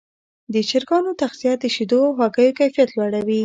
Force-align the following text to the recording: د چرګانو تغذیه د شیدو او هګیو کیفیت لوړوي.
د 0.53 0.55
چرګانو 0.69 1.11
تغذیه 1.21 1.53
د 1.59 1.65
شیدو 1.75 1.99
او 2.07 2.13
هګیو 2.21 2.55
کیفیت 2.59 2.89
لوړوي. 2.93 3.39